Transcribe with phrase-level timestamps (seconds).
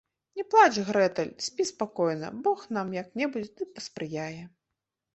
[0.37, 4.43] -Не плач, Грэтэль, спі спакойна, Бог нам як-небудзь ды паспрыяе